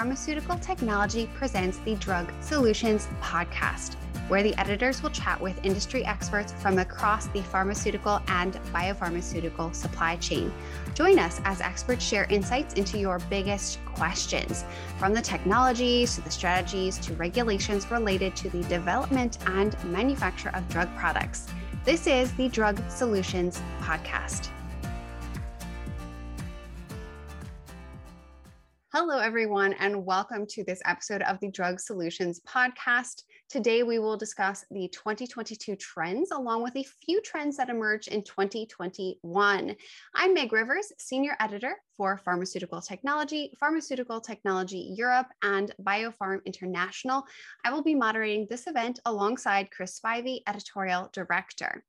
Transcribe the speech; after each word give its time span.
Pharmaceutical 0.00 0.58
Technology 0.60 1.28
presents 1.34 1.76
the 1.84 1.94
Drug 1.96 2.32
Solutions 2.40 3.06
Podcast, 3.20 3.96
where 4.28 4.42
the 4.42 4.58
editors 4.58 5.02
will 5.02 5.10
chat 5.10 5.38
with 5.38 5.62
industry 5.62 6.06
experts 6.06 6.54
from 6.54 6.78
across 6.78 7.26
the 7.26 7.42
pharmaceutical 7.42 8.18
and 8.28 8.54
biopharmaceutical 8.72 9.74
supply 9.74 10.16
chain. 10.16 10.50
Join 10.94 11.18
us 11.18 11.42
as 11.44 11.60
experts 11.60 12.02
share 12.02 12.24
insights 12.30 12.72
into 12.72 12.96
your 12.96 13.18
biggest 13.28 13.78
questions, 13.84 14.64
from 14.98 15.12
the 15.12 15.20
technologies 15.20 16.14
to 16.14 16.22
the 16.22 16.30
strategies 16.30 16.96
to 17.00 17.12
regulations 17.16 17.90
related 17.90 18.34
to 18.36 18.48
the 18.48 18.62
development 18.70 19.36
and 19.48 19.76
manufacture 19.84 20.50
of 20.54 20.66
drug 20.70 20.88
products. 20.96 21.46
This 21.84 22.06
is 22.06 22.32
the 22.36 22.48
Drug 22.48 22.80
Solutions 22.88 23.60
Podcast. 23.82 24.48
Hello, 28.92 29.18
everyone, 29.18 29.72
and 29.74 30.04
welcome 30.04 30.44
to 30.46 30.64
this 30.64 30.82
episode 30.84 31.22
of 31.22 31.38
the 31.38 31.48
Drug 31.48 31.78
Solutions 31.78 32.40
Podcast. 32.40 33.22
Today, 33.48 33.84
we 33.84 34.00
will 34.00 34.16
discuss 34.16 34.64
the 34.72 34.88
2022 34.88 35.76
trends 35.76 36.32
along 36.32 36.64
with 36.64 36.74
a 36.74 36.84
few 37.06 37.22
trends 37.22 37.56
that 37.58 37.68
emerged 37.68 38.08
in 38.08 38.24
2021. 38.24 39.76
I'm 40.16 40.34
Meg 40.34 40.52
Rivers, 40.52 40.90
Senior 40.98 41.36
Editor 41.38 41.76
for 41.96 42.18
Pharmaceutical 42.18 42.80
Technology, 42.80 43.52
Pharmaceutical 43.60 44.20
Technology 44.20 44.92
Europe, 44.96 45.28
and 45.44 45.72
BioPharm 45.80 46.44
International. 46.44 47.22
I 47.64 47.72
will 47.72 47.84
be 47.84 47.94
moderating 47.94 48.48
this 48.50 48.66
event 48.66 48.98
alongside 49.04 49.70
Chris 49.70 50.00
Spivey, 50.00 50.40
Editorial 50.48 51.10
Director. 51.12 51.84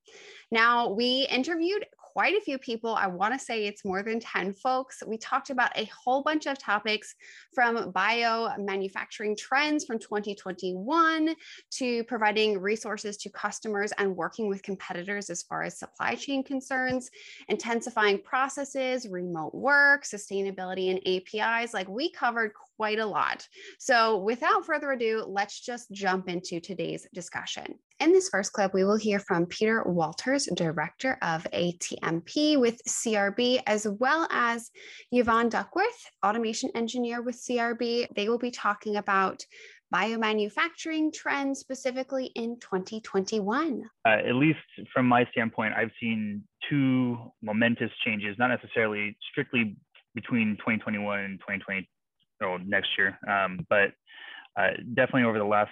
Now, 0.51 0.89
we 0.89 1.27
interviewed 1.31 1.83
quite 2.13 2.35
a 2.35 2.41
few 2.41 2.57
people. 2.57 2.93
I 2.95 3.07
want 3.07 3.33
to 3.33 3.39
say 3.39 3.65
it's 3.65 3.85
more 3.85 4.03
than 4.03 4.19
10 4.19 4.53
folks. 4.53 5.01
We 5.05 5.17
talked 5.17 5.49
about 5.49 5.77
a 5.77 5.85
whole 5.85 6.23
bunch 6.23 6.45
of 6.45 6.57
topics 6.57 7.15
from 7.53 7.91
bio 7.91 8.49
manufacturing 8.57 9.35
trends 9.35 9.85
from 9.85 9.99
2021 9.99 11.35
to 11.71 12.03
providing 12.05 12.59
resources 12.59 13.17
to 13.17 13.29
customers 13.29 13.93
and 13.97 14.15
working 14.15 14.47
with 14.49 14.63
competitors 14.63 15.29
as 15.29 15.43
far 15.43 15.63
as 15.63 15.79
supply 15.79 16.15
chain 16.15 16.43
concerns, 16.43 17.09
intensifying 17.47 18.19
processes, 18.21 19.07
remote 19.07 19.53
work, 19.53 20.03
sustainability, 20.03 20.91
and 20.91 20.99
APIs. 21.07 21.73
Like 21.73 21.87
we 21.87 22.11
covered 22.11 22.51
quite 22.81 22.97
a 22.97 23.05
lot. 23.05 23.47
So 23.77 24.17
without 24.17 24.65
further 24.65 24.93
ado, 24.93 25.23
let's 25.27 25.59
just 25.59 25.91
jump 25.91 26.27
into 26.27 26.59
today's 26.59 27.05
discussion. 27.13 27.75
In 27.99 28.11
this 28.11 28.27
first 28.29 28.53
clip, 28.53 28.73
we 28.73 28.83
will 28.83 28.95
hear 28.95 29.19
from 29.19 29.45
Peter 29.45 29.83
Walters, 29.85 30.49
Director 30.55 31.19
of 31.21 31.45
ATMP 31.53 32.59
with 32.59 32.81
CRB, 32.89 33.61
as 33.67 33.87
well 33.99 34.27
as 34.31 34.71
Yvonne 35.11 35.49
Duckworth, 35.49 36.09
Automation 36.25 36.71
Engineer 36.73 37.21
with 37.21 37.35
CRB. 37.35 38.07
They 38.15 38.27
will 38.27 38.39
be 38.39 38.49
talking 38.49 38.95
about 38.95 39.45
biomanufacturing 39.93 41.13
trends 41.13 41.59
specifically 41.59 42.31
in 42.33 42.57
2021? 42.61 43.83
Uh, 44.07 44.09
at 44.09 44.33
least 44.33 44.57
from 44.91 45.05
my 45.05 45.23
standpoint, 45.31 45.75
I've 45.77 45.91
seen 46.01 46.41
two 46.67 47.15
momentous 47.43 47.91
changes, 48.03 48.37
not 48.39 48.47
necessarily 48.47 49.15
strictly 49.29 49.75
between 50.15 50.57
2021 50.57 51.19
and 51.19 51.39
2020 51.41 51.87
or 52.41 52.59
next 52.59 52.89
year, 52.97 53.17
um, 53.29 53.65
but 53.69 53.91
uh, 54.57 54.71
definitely 54.93 55.23
over 55.23 55.37
the 55.37 55.45
last 55.45 55.71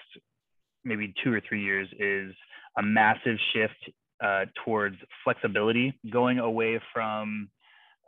maybe 0.83 1.13
two 1.23 1.33
or 1.33 1.41
three 1.47 1.63
years 1.63 1.87
is 1.99 2.33
a 2.77 2.81
massive 2.81 3.37
shift 3.53 3.91
uh, 4.23 4.45
towards 4.63 4.95
flexibility, 5.23 5.97
going 6.11 6.39
away 6.39 6.79
from 6.93 7.49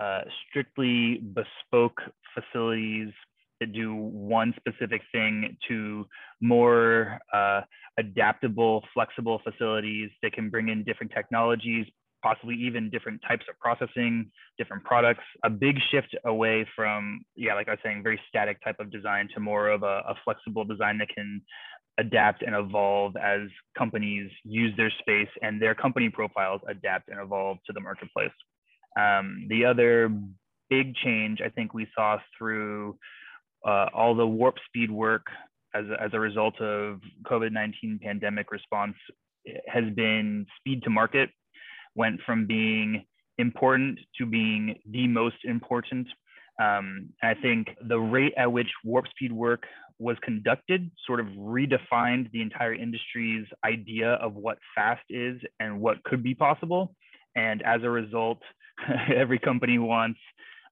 uh, 0.01 0.21
strictly 0.49 1.17
bespoke 1.33 2.01
facilities 2.33 3.09
that 3.59 3.73
do 3.73 3.93
one 3.95 4.53
specific 4.57 5.01
thing 5.11 5.55
to 5.67 6.05
more 6.41 7.19
uh, 7.33 7.61
adaptable, 7.97 8.83
flexible 8.93 9.39
facilities 9.43 10.09
that 10.23 10.33
can 10.33 10.49
bring 10.49 10.69
in 10.69 10.83
different 10.83 11.11
technologies, 11.11 11.85
possibly 12.21 12.55
even 12.55 12.89
different 12.89 13.21
types 13.27 13.45
of 13.49 13.57
processing, 13.59 14.31
different 14.57 14.83
products. 14.83 15.23
A 15.43 15.49
big 15.49 15.77
shift 15.91 16.15
away 16.25 16.65
from, 16.75 17.23
yeah, 17.35 17.53
like 17.55 17.67
I 17.67 17.71
was 17.71 17.79
saying, 17.83 18.03
very 18.03 18.19
static 18.29 18.63
type 18.63 18.79
of 18.79 18.91
design 18.91 19.29
to 19.33 19.39
more 19.39 19.69
of 19.69 19.83
a, 19.83 20.01
a 20.07 20.15
flexible 20.23 20.63
design 20.63 20.97
that 20.99 21.09
can 21.09 21.41
adapt 21.99 22.41
and 22.41 22.55
evolve 22.55 23.15
as 23.17 23.41
companies 23.77 24.31
use 24.43 24.73
their 24.77 24.91
space 24.99 25.29
and 25.41 25.61
their 25.61 25.75
company 25.75 26.09
profiles 26.09 26.61
adapt 26.67 27.09
and 27.09 27.19
evolve 27.19 27.57
to 27.67 27.73
the 27.73 27.79
marketplace. 27.79 28.31
Um, 28.99 29.45
the 29.49 29.65
other 29.65 30.09
big 30.69 30.95
change 30.95 31.39
I 31.43 31.49
think 31.49 31.73
we 31.73 31.87
saw 31.95 32.17
through 32.37 32.97
uh, 33.65 33.87
all 33.93 34.15
the 34.15 34.25
warp 34.25 34.55
speed 34.67 34.89
work 34.89 35.25
as, 35.73 35.85
as 35.99 36.11
a 36.13 36.19
result 36.19 36.59
of 36.61 36.99
COVID-19 37.23 38.01
pandemic 38.01 38.51
response 38.51 38.95
has 39.67 39.83
been 39.95 40.45
speed 40.59 40.83
to 40.83 40.89
market, 40.89 41.29
went 41.95 42.19
from 42.25 42.47
being 42.47 43.05
important 43.37 43.99
to 44.17 44.25
being 44.25 44.75
the 44.89 45.07
most 45.07 45.37
important. 45.43 46.07
Um, 46.61 47.09
I 47.23 47.33
think 47.33 47.69
the 47.87 47.99
rate 47.99 48.33
at 48.37 48.51
which 48.51 48.69
warp 48.83 49.07
speed 49.07 49.31
work 49.31 49.63
was 49.99 50.17
conducted 50.23 50.89
sort 51.05 51.19
of 51.19 51.27
redefined 51.27 52.31
the 52.31 52.41
entire 52.41 52.73
industry's 52.73 53.45
idea 53.65 54.13
of 54.13 54.33
what 54.33 54.57
fast 54.75 55.03
is 55.09 55.39
and 55.59 55.79
what 55.79 56.03
could 56.03 56.23
be 56.23 56.33
possible. 56.33 56.95
And 57.35 57.61
as 57.63 57.83
a 57.83 57.89
result, 57.89 58.39
every 59.15 59.39
company 59.39 59.77
wants 59.77 60.19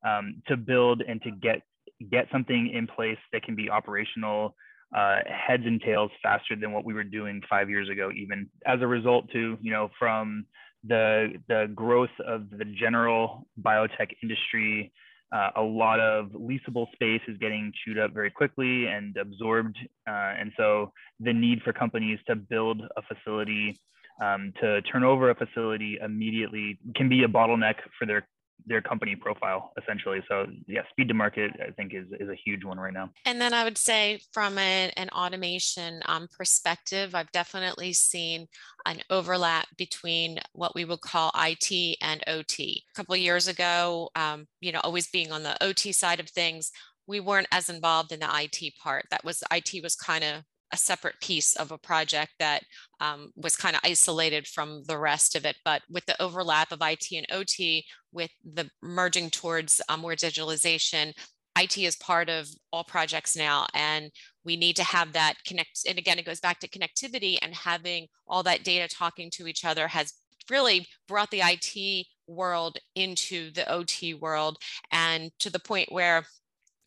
um, 0.07 0.41
to 0.47 0.57
build 0.57 1.01
and 1.07 1.21
to 1.23 1.31
get 1.31 1.61
get 2.09 2.27
something 2.31 2.71
in 2.73 2.87
place 2.87 3.17
that 3.33 3.43
can 3.43 3.55
be 3.55 3.69
operational 3.69 4.55
uh, 4.95 5.17
heads 5.27 5.63
and 5.65 5.81
tails 5.81 6.09
faster 6.23 6.55
than 6.55 6.71
what 6.71 6.85
we 6.85 6.93
were 6.93 7.03
doing 7.03 7.41
five 7.49 7.69
years 7.69 7.89
ago 7.89 8.09
even 8.15 8.49
as 8.65 8.81
a 8.81 8.87
result 8.87 9.29
to 9.31 9.57
you 9.61 9.71
know 9.71 9.89
from 9.99 10.45
the 10.87 11.33
the 11.47 11.71
growth 11.75 12.09
of 12.25 12.49
the 12.49 12.65
general 12.65 13.47
biotech 13.61 14.11
industry 14.23 14.91
uh, 15.31 15.49
a 15.57 15.61
lot 15.61 15.99
of 15.99 16.27
leasable 16.31 16.91
space 16.93 17.21
is 17.27 17.37
getting 17.37 17.71
chewed 17.83 17.99
up 17.99 18.13
very 18.13 18.31
quickly 18.31 18.87
and 18.87 19.15
absorbed. 19.17 19.77
Uh, 20.07 20.33
and 20.39 20.51
so 20.57 20.91
the 21.19 21.33
need 21.33 21.61
for 21.61 21.71
companies 21.71 22.19
to 22.27 22.35
build 22.35 22.81
a 22.97 23.01
facility, 23.03 23.79
um, 24.21 24.51
to 24.59 24.81
turn 24.83 25.03
over 25.03 25.29
a 25.29 25.35
facility 25.35 25.97
immediately 26.03 26.79
can 26.95 27.07
be 27.07 27.23
a 27.23 27.27
bottleneck 27.27 27.75
for 27.97 28.05
their 28.05 28.27
their 28.65 28.81
company 28.81 29.15
profile 29.15 29.71
essentially. 29.81 30.21
So 30.27 30.45
yeah, 30.67 30.81
speed 30.91 31.07
to 31.09 31.13
market 31.13 31.51
I 31.65 31.71
think 31.71 31.93
is 31.93 32.05
is 32.19 32.29
a 32.29 32.35
huge 32.35 32.63
one 32.63 32.79
right 32.79 32.93
now. 32.93 33.09
And 33.25 33.39
then 33.39 33.53
I 33.53 33.63
would 33.63 33.77
say 33.77 34.21
from 34.31 34.57
a, 34.57 34.91
an 34.97 35.09
automation 35.09 36.01
um, 36.05 36.27
perspective, 36.35 37.15
I've 37.15 37.31
definitely 37.31 37.93
seen 37.93 38.47
an 38.85 39.01
overlap 39.09 39.67
between 39.77 40.39
what 40.53 40.75
we 40.75 40.85
would 40.85 41.01
call 41.01 41.31
IT 41.35 41.97
and 42.01 42.23
OT. 42.27 42.83
A 42.93 42.95
couple 42.95 43.15
of 43.15 43.21
years 43.21 43.47
ago, 43.47 44.09
um, 44.15 44.47
you 44.61 44.71
know, 44.71 44.81
always 44.83 45.07
being 45.07 45.31
on 45.31 45.43
the 45.43 45.61
OT 45.63 45.91
side 45.91 46.19
of 46.19 46.29
things, 46.29 46.71
we 47.07 47.19
weren't 47.19 47.47
as 47.51 47.69
involved 47.69 48.11
in 48.11 48.19
the 48.19 48.29
IT 48.31 48.73
part. 48.81 49.05
That 49.11 49.23
was 49.25 49.43
IT 49.51 49.81
was 49.81 49.95
kind 49.95 50.23
of 50.23 50.43
a 50.71 50.77
separate 50.77 51.19
piece 51.21 51.55
of 51.55 51.71
a 51.71 51.77
project 51.77 52.33
that 52.39 52.63
um, 52.99 53.31
was 53.35 53.55
kind 53.55 53.75
of 53.75 53.81
isolated 53.83 54.47
from 54.47 54.83
the 54.87 54.97
rest 54.97 55.35
of 55.35 55.45
it. 55.45 55.55
But 55.65 55.81
with 55.89 56.05
the 56.05 56.21
overlap 56.21 56.71
of 56.71 56.79
IT 56.81 57.07
and 57.11 57.25
OT, 57.31 57.85
with 58.11 58.31
the 58.43 58.69
merging 58.81 59.29
towards 59.29 59.81
um, 59.89 60.01
more 60.01 60.13
digitalization, 60.13 61.13
IT 61.59 61.77
is 61.77 61.95
part 61.95 62.29
of 62.29 62.47
all 62.71 62.83
projects 62.83 63.35
now. 63.35 63.67
And 63.73 64.11
we 64.45 64.55
need 64.55 64.75
to 64.77 64.83
have 64.83 65.13
that 65.13 65.35
connect. 65.45 65.81
And 65.87 65.97
again, 65.97 66.19
it 66.19 66.25
goes 66.25 66.39
back 66.39 66.59
to 66.59 66.69
connectivity 66.69 67.37
and 67.41 67.53
having 67.53 68.07
all 68.27 68.43
that 68.43 68.63
data 68.63 68.93
talking 68.93 69.29
to 69.31 69.47
each 69.47 69.65
other 69.65 69.87
has 69.87 70.13
really 70.49 70.87
brought 71.07 71.31
the 71.31 71.41
IT 71.43 72.07
world 72.27 72.77
into 72.95 73.51
the 73.51 73.69
OT 73.69 74.13
world 74.13 74.57
and 74.91 75.31
to 75.39 75.49
the 75.49 75.59
point 75.59 75.91
where 75.91 76.25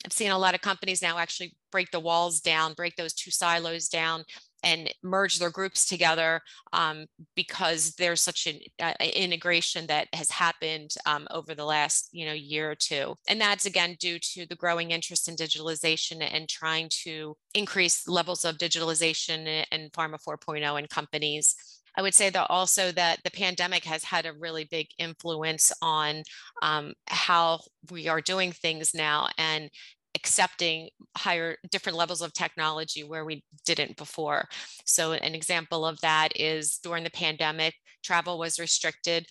I've 0.04 0.12
seen 0.12 0.30
a 0.30 0.38
lot 0.38 0.54
of 0.54 0.60
companies 0.60 1.02
now 1.02 1.18
actually 1.18 1.54
break 1.72 1.90
the 1.90 1.98
walls 1.98 2.40
down, 2.40 2.74
break 2.74 2.94
those 2.94 3.14
two 3.14 3.32
silos 3.32 3.88
down, 3.88 4.24
and 4.62 4.92
merge 5.02 5.38
their 5.38 5.50
groups 5.50 5.86
together 5.86 6.40
um, 6.72 7.06
because 7.34 7.94
there's 7.94 8.20
such 8.20 8.46
an 8.46 8.60
uh, 8.80 8.92
integration 9.00 9.86
that 9.88 10.06
has 10.12 10.30
happened 10.30 10.94
um, 11.06 11.26
over 11.30 11.54
the 11.54 11.64
last 11.64 12.08
you 12.12 12.26
know 12.26 12.32
year 12.32 12.70
or 12.70 12.74
two. 12.74 13.14
And 13.28 13.40
that's 13.40 13.66
again 13.66 13.96
due 13.98 14.18
to 14.20 14.46
the 14.46 14.56
growing 14.56 14.92
interest 14.92 15.28
in 15.28 15.36
digitalization 15.36 16.26
and 16.32 16.48
trying 16.48 16.88
to 17.04 17.36
increase 17.54 18.06
levels 18.06 18.44
of 18.44 18.58
digitalization 18.58 19.64
and 19.72 19.92
pharma 19.92 20.18
4.0 20.22 20.78
in 20.78 20.86
companies. 20.86 21.56
I 21.96 22.02
would 22.02 22.14
say 22.14 22.30
that 22.30 22.46
also 22.48 22.90
that 22.92 23.20
the 23.22 23.30
pandemic 23.30 23.84
has 23.84 24.04
had 24.04 24.24
a 24.24 24.32
really 24.32 24.64
big 24.64 24.86
influence 24.98 25.72
on 25.82 26.22
um, 26.62 26.94
how 27.06 27.60
we 27.90 28.08
are 28.08 28.20
doing 28.20 28.52
things 28.52 28.94
now 28.94 29.28
and 29.36 29.68
accepting 30.14 30.90
higher 31.16 31.56
different 31.70 31.98
levels 31.98 32.22
of 32.22 32.32
technology 32.32 33.02
where 33.02 33.24
we 33.24 33.44
didn't 33.64 33.96
before. 33.96 34.48
So 34.84 35.12
an 35.12 35.34
example 35.34 35.86
of 35.86 36.00
that 36.00 36.38
is 36.38 36.78
during 36.82 37.04
the 37.04 37.10
pandemic, 37.10 37.74
travel 38.02 38.38
was 38.38 38.58
restricted 38.58 39.26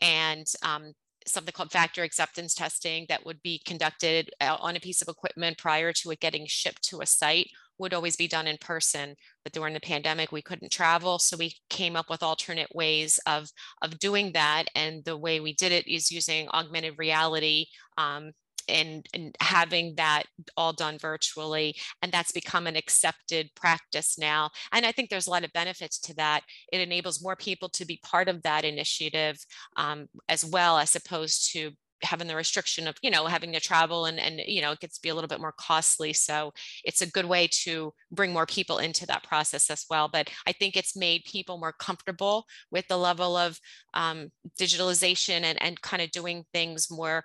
and 0.00 0.46
um, 0.62 0.92
something 1.26 1.52
called 1.52 1.72
factory 1.72 2.04
acceptance 2.04 2.54
testing 2.54 3.06
that 3.08 3.24
would 3.24 3.40
be 3.42 3.60
conducted 3.64 4.30
uh, 4.40 4.56
on 4.60 4.76
a 4.76 4.80
piece 4.80 5.00
of 5.02 5.08
equipment 5.08 5.58
prior 5.58 5.92
to 5.92 6.10
it 6.10 6.20
getting 6.20 6.46
shipped 6.46 6.82
to 6.82 7.00
a 7.00 7.06
site 7.06 7.48
would 7.78 7.94
always 7.94 8.14
be 8.14 8.28
done 8.28 8.46
in 8.46 8.56
person 8.58 9.14
but 9.42 9.52
during 9.52 9.74
the 9.74 9.80
pandemic 9.80 10.30
we 10.30 10.42
couldn't 10.42 10.70
travel 10.70 11.18
so 11.18 11.36
we 11.36 11.54
came 11.70 11.96
up 11.96 12.08
with 12.08 12.22
alternate 12.22 12.72
ways 12.74 13.18
of 13.26 13.48
of 13.82 13.98
doing 13.98 14.32
that 14.32 14.64
and 14.76 15.04
the 15.04 15.16
way 15.16 15.40
we 15.40 15.54
did 15.54 15.72
it 15.72 15.86
is 15.88 16.10
using 16.10 16.48
augmented 16.50 16.94
reality 16.98 17.66
um, 17.98 18.30
and, 18.68 19.06
having 19.40 19.94
that 19.96 20.24
all 20.56 20.72
done 20.72 20.98
virtually 20.98 21.74
and 22.02 22.10
that's 22.10 22.32
become 22.32 22.66
an 22.66 22.76
accepted 22.76 23.48
practice 23.54 24.18
now 24.18 24.50
and 24.72 24.84
i 24.84 24.92
think 24.92 25.08
there's 25.10 25.26
a 25.26 25.30
lot 25.30 25.44
of 25.44 25.52
benefits 25.52 25.98
to 25.98 26.14
that. 26.16 26.42
It 26.72 26.80
enables 26.80 27.22
more 27.22 27.36
people 27.36 27.68
to 27.70 27.84
be 27.84 28.00
part 28.02 28.28
of 28.28 28.42
that 28.42 28.64
initiative 28.64 29.36
um, 29.76 30.06
as 30.28 30.44
well 30.44 30.78
as 30.78 30.96
opposed 30.96 31.52
to 31.52 31.72
having 32.02 32.26
the 32.26 32.36
restriction 32.36 32.86
of 32.86 32.96
you 33.02 33.10
know 33.10 33.26
having 33.26 33.52
to 33.52 33.60
travel 33.60 34.06
and 34.06 34.18
and 34.18 34.40
you 34.46 34.60
know 34.60 34.72
it 34.72 34.80
gets 34.80 34.96
to 34.96 35.02
be 35.02 35.08
a 35.08 35.14
little 35.14 35.28
bit 35.28 35.40
more 35.40 35.54
costly 35.58 36.12
so 36.12 36.52
it's 36.84 37.02
a 37.02 37.10
good 37.10 37.24
way 37.24 37.48
to 37.50 37.92
bring 38.10 38.32
more 38.32 38.46
people 38.46 38.78
into 38.78 39.06
that 39.06 39.22
process 39.22 39.70
as 39.70 39.86
well 39.88 40.08
but 40.12 40.28
i 40.46 40.52
think 40.52 40.76
it's 40.76 40.96
made 40.96 41.22
people 41.24 41.58
more 41.58 41.72
comfortable 41.72 42.44
with 42.70 42.86
the 42.88 42.96
level 42.96 43.36
of 43.36 43.58
um, 43.94 44.30
digitalization 44.58 45.42
and 45.42 45.60
and 45.62 45.80
kind 45.80 46.02
of 46.02 46.10
doing 46.10 46.44
things 46.52 46.90
more 46.90 47.24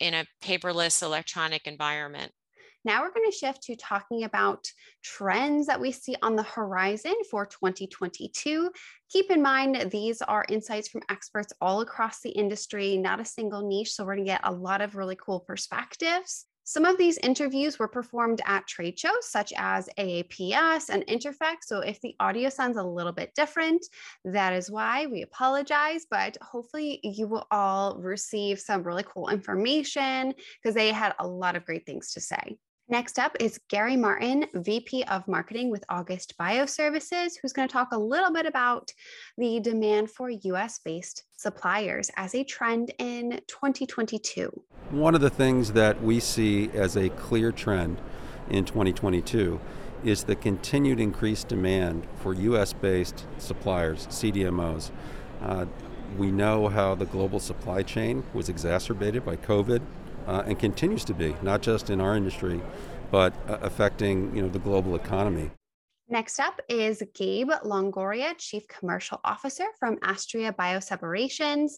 in 0.00 0.14
a 0.14 0.26
paperless 0.42 1.02
electronic 1.02 1.66
environment 1.66 2.32
now 2.86 3.02
we're 3.02 3.12
going 3.12 3.30
to 3.30 3.36
shift 3.36 3.64
to 3.64 3.76
talking 3.76 4.22
about 4.22 4.66
trends 5.02 5.66
that 5.66 5.80
we 5.80 5.90
see 5.90 6.14
on 6.22 6.36
the 6.36 6.44
horizon 6.44 7.14
for 7.30 7.44
2022. 7.44 8.70
Keep 9.10 9.30
in 9.32 9.42
mind, 9.42 9.90
these 9.90 10.22
are 10.22 10.46
insights 10.48 10.88
from 10.88 11.02
experts 11.10 11.52
all 11.60 11.80
across 11.80 12.20
the 12.20 12.30
industry, 12.30 12.96
not 12.96 13.20
a 13.20 13.24
single 13.24 13.66
niche. 13.66 13.92
So 13.92 14.04
we're 14.04 14.14
going 14.14 14.26
to 14.26 14.32
get 14.32 14.40
a 14.44 14.52
lot 14.52 14.80
of 14.80 14.94
really 14.94 15.16
cool 15.16 15.40
perspectives. 15.40 16.46
Some 16.68 16.84
of 16.84 16.98
these 16.98 17.16
interviews 17.18 17.78
were 17.78 17.86
performed 17.86 18.40
at 18.44 18.66
trade 18.66 18.98
shows 18.98 19.28
such 19.30 19.52
as 19.56 19.88
AAPS 19.98 20.88
and 20.88 21.06
Interphex. 21.06 21.58
So 21.62 21.78
if 21.78 22.00
the 22.00 22.16
audio 22.18 22.48
sounds 22.48 22.76
a 22.76 22.82
little 22.82 23.12
bit 23.12 23.32
different, 23.36 23.86
that 24.24 24.52
is 24.52 24.68
why 24.68 25.06
we 25.06 25.22
apologize. 25.22 26.06
But 26.10 26.36
hopefully, 26.42 26.98
you 27.04 27.28
will 27.28 27.46
all 27.52 27.96
receive 27.98 28.58
some 28.58 28.82
really 28.82 29.04
cool 29.04 29.28
information 29.28 30.34
because 30.60 30.74
they 30.74 30.90
had 30.90 31.14
a 31.20 31.26
lot 31.26 31.54
of 31.54 31.64
great 31.64 31.86
things 31.86 32.12
to 32.14 32.20
say. 32.20 32.58
Next 32.88 33.18
up 33.18 33.36
is 33.40 33.58
Cary 33.68 33.96
Martin, 33.96 34.46
VP 34.54 35.02
of 35.04 35.26
Marketing 35.26 35.70
with 35.70 35.84
August 35.88 36.34
Bioservices, 36.38 37.32
who's 37.42 37.52
going 37.52 37.66
to 37.66 37.72
talk 37.72 37.88
a 37.90 37.98
little 37.98 38.32
bit 38.32 38.46
about 38.46 38.92
the 39.36 39.58
demand 39.58 40.08
for 40.08 40.30
US 40.30 40.78
based 40.78 41.24
suppliers 41.36 42.12
as 42.16 42.36
a 42.36 42.44
trend 42.44 42.92
in 43.00 43.40
2022. 43.48 44.52
One 44.90 45.16
of 45.16 45.20
the 45.20 45.30
things 45.30 45.72
that 45.72 46.00
we 46.00 46.20
see 46.20 46.70
as 46.74 46.96
a 46.96 47.08
clear 47.08 47.50
trend 47.50 48.00
in 48.50 48.64
2022 48.64 49.60
is 50.04 50.22
the 50.22 50.36
continued 50.36 51.00
increased 51.00 51.48
demand 51.48 52.06
for 52.14 52.34
US 52.34 52.72
based 52.72 53.26
suppliers, 53.38 54.06
CDMOs. 54.12 54.92
Uh, 55.42 55.66
we 56.16 56.30
know 56.30 56.68
how 56.68 56.94
the 56.94 57.06
global 57.06 57.40
supply 57.40 57.82
chain 57.82 58.22
was 58.32 58.48
exacerbated 58.48 59.24
by 59.24 59.34
COVID 59.34 59.82
uh, 60.26 60.44
and 60.46 60.58
continues 60.58 61.04
to 61.04 61.14
be, 61.14 61.34
not 61.42 61.62
just 61.62 61.90
in 61.90 62.00
our 62.00 62.16
industry, 62.16 62.60
but 63.10 63.34
uh, 63.48 63.58
affecting 63.62 64.34
you 64.34 64.42
know 64.42 64.48
the 64.48 64.58
global 64.58 64.94
economy. 64.94 65.50
Next 66.08 66.38
up 66.38 66.60
is 66.68 67.02
Gabe 67.16 67.50
Longoria, 67.64 68.38
Chief 68.38 68.62
Commercial 68.68 69.20
Officer 69.24 69.64
from 69.76 69.96
Astrea 69.96 70.54
Bioseparations. 70.54 71.72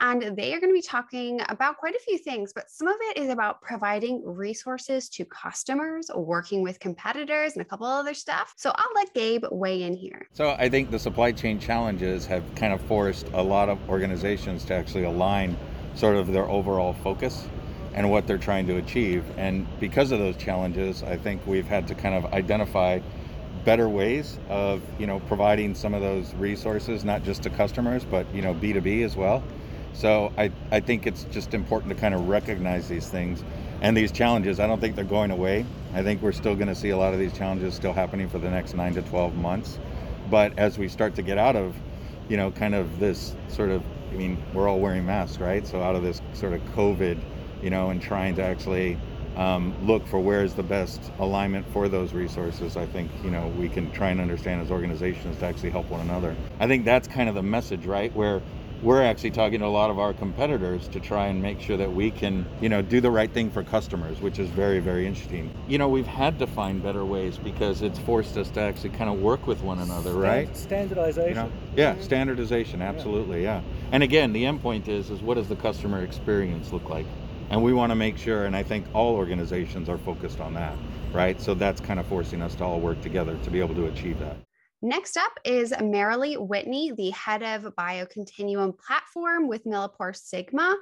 And 0.00 0.36
they 0.36 0.52
are 0.52 0.58
going 0.58 0.70
to 0.70 0.74
be 0.74 0.82
talking 0.82 1.40
about 1.48 1.76
quite 1.76 1.94
a 1.94 2.00
few 2.00 2.18
things, 2.18 2.52
but 2.52 2.68
some 2.72 2.88
of 2.88 2.96
it 3.00 3.18
is 3.18 3.30
about 3.30 3.62
providing 3.62 4.20
resources 4.24 5.08
to 5.10 5.24
customers, 5.26 6.10
working 6.16 6.60
with 6.60 6.80
competitors, 6.80 7.52
and 7.52 7.62
a 7.62 7.64
couple 7.64 7.86
other 7.86 8.14
stuff. 8.14 8.52
So 8.56 8.72
I'll 8.74 8.94
let 8.96 9.14
Gabe 9.14 9.44
weigh 9.52 9.84
in 9.84 9.94
here. 9.94 10.26
So 10.32 10.56
I 10.58 10.68
think 10.68 10.90
the 10.90 10.98
supply 10.98 11.30
chain 11.30 11.60
challenges 11.60 12.26
have 12.26 12.42
kind 12.56 12.72
of 12.72 12.80
forced 12.82 13.28
a 13.32 13.42
lot 13.42 13.68
of 13.68 13.78
organizations 13.88 14.64
to 14.64 14.74
actually 14.74 15.04
align 15.04 15.56
sort 15.94 16.16
of 16.16 16.32
their 16.32 16.48
overall 16.48 16.94
focus 16.94 17.46
and 17.98 18.08
what 18.08 18.28
they're 18.28 18.38
trying 18.38 18.64
to 18.64 18.76
achieve. 18.76 19.24
And 19.36 19.66
because 19.80 20.12
of 20.12 20.20
those 20.20 20.36
challenges, 20.36 21.02
I 21.02 21.16
think 21.16 21.44
we've 21.48 21.66
had 21.66 21.88
to 21.88 21.96
kind 21.96 22.14
of 22.14 22.32
identify 22.32 23.00
better 23.64 23.88
ways 23.88 24.38
of 24.48 24.80
you 25.00 25.06
know 25.06 25.18
providing 25.26 25.74
some 25.74 25.92
of 25.92 26.00
those 26.00 26.32
resources 26.34 27.04
not 27.04 27.24
just 27.24 27.42
to 27.42 27.50
customers 27.50 28.04
but 28.04 28.24
you 28.32 28.40
know 28.40 28.54
b2b 28.54 29.04
as 29.04 29.16
well. 29.16 29.42
So 29.94 30.32
i 30.38 30.52
i 30.70 30.78
think 30.78 31.08
it's 31.08 31.24
just 31.24 31.54
important 31.54 31.92
to 31.92 32.00
kind 32.00 32.14
of 32.14 32.28
recognize 32.28 32.88
these 32.88 33.08
things 33.08 33.42
and 33.82 33.96
these 33.96 34.12
challenges. 34.12 34.60
I 34.60 34.68
don't 34.68 34.80
think 34.80 34.94
they're 34.94 35.04
going 35.04 35.32
away. 35.32 35.66
I 35.92 36.04
think 36.04 36.22
we're 36.22 36.32
still 36.32 36.54
going 36.54 36.68
to 36.68 36.76
see 36.76 36.90
a 36.90 36.96
lot 36.96 37.14
of 37.14 37.18
these 37.18 37.36
challenges 37.36 37.74
still 37.74 37.92
happening 37.92 38.28
for 38.28 38.38
the 38.38 38.48
next 38.48 38.74
9 38.74 38.94
to 38.94 39.02
12 39.02 39.34
months. 39.34 39.78
But 40.30 40.56
as 40.56 40.78
we 40.78 40.86
start 40.86 41.16
to 41.16 41.22
get 41.22 41.36
out 41.36 41.56
of 41.56 41.74
you 42.28 42.36
know 42.36 42.52
kind 42.52 42.76
of 42.76 43.00
this 43.00 43.34
sort 43.48 43.70
of 43.70 43.82
i 44.12 44.14
mean 44.14 44.40
we're 44.54 44.68
all 44.68 44.78
wearing 44.78 45.04
masks 45.04 45.38
right? 45.38 45.66
So 45.66 45.82
out 45.82 45.96
of 45.96 46.04
this 46.04 46.22
sort 46.32 46.52
of 46.52 46.60
covid 46.76 47.18
you 47.62 47.70
know, 47.70 47.90
and 47.90 48.00
trying 48.00 48.34
to 48.36 48.42
actually 48.42 48.98
um, 49.36 49.74
look 49.86 50.06
for 50.06 50.18
where 50.18 50.42
is 50.44 50.54
the 50.54 50.62
best 50.62 51.00
alignment 51.18 51.66
for 51.72 51.88
those 51.88 52.12
resources. 52.12 52.76
I 52.76 52.86
think 52.86 53.10
you 53.22 53.30
know 53.30 53.48
we 53.58 53.68
can 53.68 53.90
try 53.92 54.10
and 54.10 54.20
understand 54.20 54.60
as 54.60 54.70
organizations 54.70 55.38
to 55.38 55.46
actually 55.46 55.70
help 55.70 55.88
one 55.88 56.00
another. 56.00 56.34
I 56.60 56.66
think 56.66 56.84
that's 56.84 57.08
kind 57.08 57.28
of 57.28 57.34
the 57.34 57.42
message, 57.42 57.86
right? 57.86 58.14
Where 58.14 58.42
we're 58.82 59.02
actually 59.02 59.32
talking 59.32 59.58
to 59.60 59.66
a 59.66 59.68
lot 59.68 59.90
of 59.90 59.98
our 59.98 60.12
competitors 60.12 60.86
to 60.88 61.00
try 61.00 61.26
and 61.26 61.42
make 61.42 61.60
sure 61.60 61.76
that 61.76 61.92
we 61.92 62.10
can, 62.10 62.46
you 62.60 62.68
know, 62.68 62.80
do 62.80 63.00
the 63.00 63.10
right 63.10 63.30
thing 63.32 63.50
for 63.50 63.64
customers, 63.64 64.20
which 64.20 64.38
is 64.38 64.48
very, 64.50 64.78
very 64.78 65.06
interesting. 65.06 65.52
You 65.66 65.78
know, 65.78 65.88
we've 65.88 66.06
had 66.06 66.38
to 66.38 66.46
find 66.46 66.82
better 66.82 67.04
ways 67.04 67.38
because 67.38 67.82
it's 67.82 67.98
forced 67.98 68.36
us 68.36 68.50
to 68.50 68.60
actually 68.60 68.90
kind 68.90 69.10
of 69.10 69.20
work 69.20 69.46
with 69.46 69.62
one 69.62 69.80
another, 69.80 70.14
right? 70.14 70.54
Standardization. 70.56 71.28
You 71.30 71.34
know? 71.34 71.52
Yeah, 71.76 71.98
standardization, 72.00 72.80
absolutely, 72.80 73.42
yeah. 73.42 73.62
yeah. 73.62 73.88
And 73.90 74.02
again, 74.02 74.32
the 74.32 74.46
end 74.46 74.62
point 74.62 74.86
is 74.86 75.10
is 75.10 75.20
what 75.22 75.34
does 75.34 75.48
the 75.48 75.56
customer 75.56 76.02
experience 76.02 76.72
look 76.72 76.88
like? 76.88 77.06
And 77.50 77.62
we 77.62 77.72
want 77.72 77.90
to 77.90 77.96
make 77.96 78.18
sure, 78.18 78.44
and 78.44 78.54
I 78.54 78.62
think 78.62 78.86
all 78.94 79.14
organizations 79.14 79.88
are 79.88 79.98
focused 79.98 80.40
on 80.40 80.54
that, 80.54 80.76
right? 81.12 81.40
So 81.40 81.54
that's 81.54 81.80
kind 81.80 81.98
of 81.98 82.06
forcing 82.06 82.42
us 82.42 82.54
to 82.56 82.64
all 82.64 82.80
work 82.80 83.00
together 83.00 83.38
to 83.42 83.50
be 83.50 83.60
able 83.60 83.74
to 83.76 83.86
achieve 83.86 84.18
that. 84.20 84.36
Next 84.80 85.16
up 85.16 85.32
is 85.44 85.72
Merrilee 85.72 86.38
Whitney, 86.38 86.92
the 86.92 87.10
head 87.10 87.42
of 87.42 87.62
Biocontinuum 87.74 88.78
platform 88.78 89.48
with 89.48 89.64
MilliporeSigma. 89.64 90.76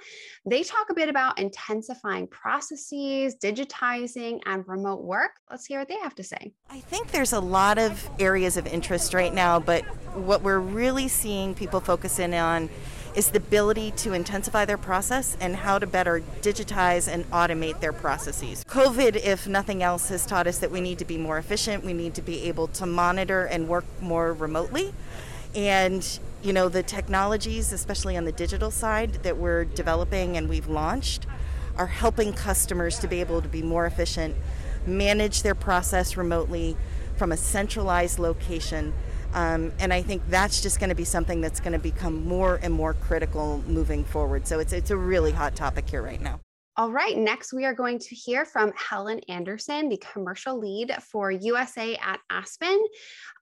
They 0.45 0.63
talk 0.65 0.91
a 0.91 0.95
bit 0.95 1.09
about 1.09 1.39
intensifying 1.39 2.27
processes, 2.27 3.37
digitizing, 3.43 4.41
and 4.45 4.69
remote 4.69 5.03
work. 5.03 5.31
Let's 5.51 5.65
hear 5.65 5.79
what 5.79 5.89
they 5.89 5.97
have 5.97 6.15
to 6.17 6.23
say. 6.23 6.53
I 6.69 6.81
think 6.81 7.11
there's 7.11 7.33
a 7.33 7.41
lot 7.41 7.79
of 7.79 8.07
areas 8.19 8.59
of 8.59 8.67
interest 8.67 9.15
right 9.15 9.33
now, 9.33 9.61
but 9.61 9.83
what 10.15 10.43
we're 10.43 10.59
really 10.59 11.09
seeing 11.09 11.55
people 11.55 11.81
focus 11.81 12.19
in 12.19 12.35
on 12.35 12.69
is 13.17 13.31
the 13.31 13.39
ability 13.39 13.91
to 13.93 14.13
intensify 14.13 14.67
their 14.67 14.77
process 14.77 15.37
and 15.41 15.57
how 15.57 15.79
to 15.79 15.87
better 15.87 16.23
digitize 16.43 17.11
and 17.13 17.29
automate 17.31 17.81
their 17.81 17.93
processes. 17.93 18.63
COVID, 18.69 19.17
if 19.17 19.49
nothing 19.49 19.83
else, 19.83 20.11
has 20.11 20.27
taught 20.27 20.47
us 20.47 20.59
that 20.59 20.71
we 20.71 20.83
need 20.83 20.99
to 20.99 21.05
be 21.07 21.17
more 21.17 21.39
efficient, 21.39 21.83
we 21.83 21.95
need 21.95 22.15
to 22.15 22.23
be 22.23 22.43
able 22.43 22.69
to 22.69 22.85
monitor 22.85 23.47
and 23.47 23.69
work 23.69 23.87
more 24.03 24.35
remotely. 24.35 24.93
And 25.55 26.07
you 26.43 26.53
know, 26.53 26.69
the 26.69 26.83
technologies, 26.83 27.73
especially 27.73 28.17
on 28.17 28.27
the 28.27 28.33
digital 28.33 28.71
side 28.71 29.15
that 29.25 29.39
we're 29.39 29.65
developing 29.65 30.37
and 30.37 30.49
we've 30.49 30.69
launched, 30.69 31.27
are 31.77 31.87
helping 31.87 32.33
customers 32.35 32.99
to 32.99 33.09
be 33.09 33.21
able 33.21 33.41
to 33.43 33.49
be 33.49 33.63
more 33.63 33.87
efficient, 33.87 34.37
manage 34.87 35.43
their 35.43 35.55
process 35.55 36.17
remotely 36.17 36.77
from 37.17 37.33
a 37.33 37.37
centralized 37.37 38.19
location 38.19 38.93
um, 39.35 39.73
and 39.79 39.93
I 39.93 40.03
think 40.03 40.23
that's 40.29 40.61
just 40.63 40.81
going 40.81 40.91
to 40.91 40.95
be 40.97 41.05
something 41.05 41.41
that's 41.41 41.61
going 41.61 41.73
to 41.73 41.79
become 41.79 42.27
more 42.27 42.59
and 42.63 42.73
more 42.73 42.95
critical 42.95 43.63
moving 43.67 44.05
forward. 44.05 44.47
So 44.47 44.59
it's, 44.59 44.73
it's 44.73 44.91
a 44.91 44.97
really 44.97 45.33
hot 45.33 45.55
topic 45.55 45.89
here 45.89 46.03
right 46.03 46.21
now. 46.21 46.41
All 46.79 46.93
right, 46.93 47.17
next 47.17 47.55
we 47.55 47.65
are 47.65 47.73
going 47.73 47.99
to 47.99 48.15
hear 48.15 48.45
from 48.45 48.71
Helen 48.77 49.21
Anderson, 49.31 49.89
the 49.89 49.97
commercial 49.97 50.61
lead 50.61 50.95
for 51.11 51.31
USA 51.31 51.97
at 51.97 52.21
Aspen. 52.29 52.79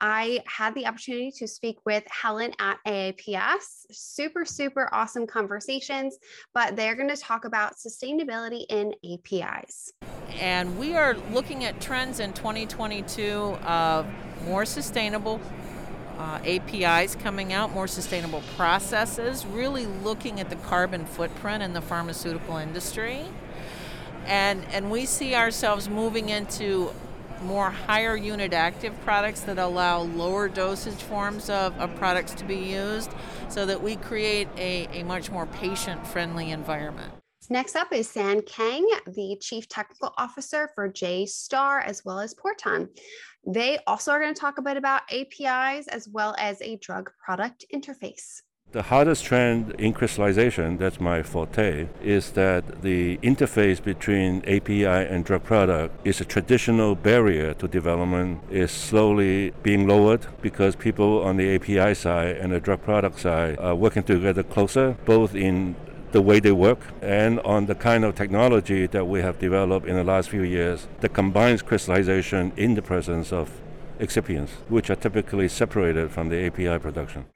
I 0.01 0.39
had 0.47 0.73
the 0.77 0.87
opportunity 0.87 1.33
to 1.39 1.49
speak 1.49 1.79
with 1.85 2.05
Helen 2.09 2.53
at 2.61 2.79
AAPS. 2.87 3.87
Super, 3.91 4.45
super 4.45 4.89
awesome 4.93 5.27
conversations, 5.27 6.17
but 6.55 6.77
they're 6.77 6.95
going 6.95 7.09
to 7.09 7.17
talk 7.17 7.45
about 7.45 7.75
sustainability 7.75 8.67
in 8.69 8.95
APIs. 9.05 9.93
And 10.39 10.79
we 10.79 10.95
are 10.95 11.17
looking 11.33 11.65
at 11.65 11.81
trends 11.81 12.21
in 12.21 12.35
2022 12.35 13.33
of 13.67 14.07
more 14.47 14.65
sustainable 14.65 15.41
uh, 16.19 16.39
APIs 16.45 17.15
coming 17.15 17.53
out, 17.53 17.73
more 17.73 17.89
sustainable 17.89 18.43
processes, 18.57 19.45
really 19.47 19.87
looking 19.87 20.41
at 20.41 20.51
the 20.51 20.57
carbon 20.57 21.07
footprint 21.07 21.63
in 21.63 21.73
the 21.73 21.81
pharmaceutical 21.81 22.57
industry. 22.57 23.25
And, 24.27 24.65
and 24.73 24.91
we 24.91 25.07
see 25.07 25.35
ourselves 25.35 25.89
moving 25.89 26.29
into 26.29 26.91
more 27.43 27.71
higher 27.71 28.17
unit 28.17 28.53
active 28.53 28.99
products 29.03 29.41
that 29.41 29.59
allow 29.59 30.01
lower 30.01 30.49
dosage 30.49 31.03
forms 31.03 31.51
of, 31.51 31.79
of 31.79 31.95
products 31.97 32.33
to 32.35 32.45
be 32.45 32.57
used 32.57 33.11
so 33.49 33.67
that 33.67 33.83
we 33.83 33.97
create 33.97 34.49
a, 34.57 34.87
a 34.93 35.03
much 35.03 35.31
more 35.31 35.47
patient 35.47 36.07
friendly 36.07 36.51
environment. 36.51 37.13
Next 37.51 37.77
up 37.77 37.93
is 37.93 38.09
San 38.09 38.41
Kiang, 38.41 38.87
the 39.07 39.37
Chief 39.39 39.69
Technical 39.69 40.15
Officer 40.17 40.71
for 40.75 40.89
J-Star 40.89 41.81
as 41.81 42.03
well 42.03 42.19
as 42.19 42.33
Porton. 42.33 42.89
They 43.47 43.79
also 43.87 44.13
are 44.13 44.21
going 44.21 44.33
to 44.33 44.41
talk 44.41 44.59
a 44.59 44.63
bit 44.63 44.77
about 44.77 45.03
APIs 45.13 45.87
as 45.89 46.09
well 46.09 46.35
as 46.39 46.63
a 46.63 46.77
drug 46.77 47.11
product 47.25 47.67
interface. 47.73 48.43
The 48.73 48.83
hardest 48.83 49.25
trend 49.25 49.73
in 49.79 49.93
crystallization, 49.93 50.79
that's 50.79 50.99
my 50.99 51.23
forte, 51.23 51.87
is 52.03 52.33
that 52.33 52.83
the 52.83 53.19
interface 53.19 53.81
between 53.81 54.43
API 54.49 54.85
and 54.85 55.25
drug 55.25 55.45
product 55.45 56.05
is 56.05 56.21
a 56.21 56.25
traditional 56.25 56.97
barrier 56.97 57.55
to 57.55 57.69
development 57.69 58.41
is 58.51 58.73
slowly 58.73 59.53
being 59.63 59.87
lowered 59.87 60.27
because 60.43 60.75
people 60.75 61.23
on 61.23 61.37
the 61.37 61.55
API 61.55 61.95
side 61.95 62.37
and 62.39 62.53
the 62.53 62.59
drug 62.59 62.83
product 62.83 63.21
side 63.21 63.59
are 63.61 63.77
working 63.77 64.03
together 64.03 64.43
closer, 64.43 64.97
both 65.05 65.37
in 65.37 65.77
the 66.15 66.23
way 66.23 66.39
they 66.39 66.53
work 66.53 66.79
and 67.03 67.41
on 67.41 67.67
the 67.67 67.75
kind 67.75 68.05
of 68.05 68.15
technology 68.15 68.87
that 68.87 69.05
we 69.05 69.21
have 69.21 69.37
developed 69.41 69.85
in 69.85 69.97
the 69.97 70.05
last 70.05 70.29
few 70.29 70.43
years 70.43 70.87
that 71.01 71.13
combines 71.13 71.61
crystallization 71.61 72.53
in 72.57 72.75
the 72.75 72.83
presence 72.83 73.33
of 73.33 73.51
excipients, 73.99 74.51
which 74.69 74.91
are 74.91 74.95
typically 74.95 75.49
separated 75.49 76.13
from 76.13 76.29
the 76.29 76.47
API 76.47 76.79
production. 76.79 77.27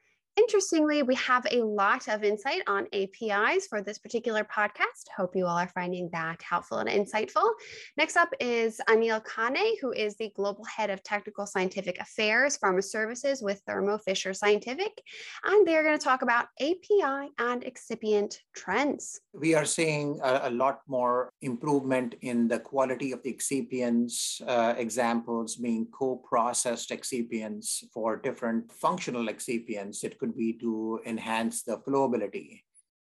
Interestingly, 0.49 1.03
we 1.03 1.15
have 1.17 1.47
a 1.51 1.61
lot 1.63 2.09
of 2.09 2.25
insight 2.25 2.63
on 2.67 2.87
APIs 2.95 3.67
for 3.67 3.83
this 3.83 3.99
particular 3.99 4.45
podcast. 4.45 5.05
Hope 5.15 5.37
you 5.37 5.45
all 5.45 5.59
are 5.59 5.69
finding 5.69 6.09
that 6.15 6.41
helpful 6.41 6.79
and 6.79 6.89
insightful. 6.89 7.51
Next 7.99 8.17
up 8.17 8.31
is 8.41 8.81
Anil 8.89 9.23
Kane, 9.23 9.77
who 9.83 9.93
is 9.93 10.17
the 10.17 10.33
Global 10.35 10.65
Head 10.65 10.89
of 10.89 11.03
Technical 11.03 11.45
Scientific 11.45 12.01
Affairs, 12.01 12.57
Pharma 12.57 12.83
Services 12.83 13.43
with 13.43 13.61
Thermo 13.67 13.99
Fisher 13.99 14.33
Scientific. 14.33 15.03
And 15.45 15.69
they're 15.69 15.85
going 15.85 15.99
to 15.99 16.03
talk 16.03 16.23
about 16.23 16.47
API 16.59 17.31
and 17.39 17.63
excipient 17.63 18.39
trends. 18.57 19.21
We 19.35 19.55
are 19.55 19.67
seeing 19.67 20.19
a, 20.25 20.41
a 20.45 20.51
lot 20.51 20.81
more 20.89 21.29
improvement 21.43 22.15
in 22.23 22.49
the 22.49 22.59
quality 22.59 23.13
of 23.13 23.23
the 23.23 23.35
excipients, 23.35 24.41
uh, 24.49 24.73
examples 24.79 25.57
being 25.57 25.89
co 25.93 26.17
processed 26.17 26.89
excipients 26.89 27.85
for 27.93 28.17
different 28.17 28.73
functional 28.73 29.27
excipients. 29.27 30.05
It 30.05 30.19
could 30.19 30.38
be 30.39 30.53
to 30.65 31.01
enhance 31.05 31.63
the 31.65 31.77
flowability, 31.79 32.63